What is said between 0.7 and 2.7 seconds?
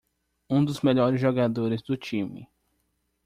melhores jogadores do time.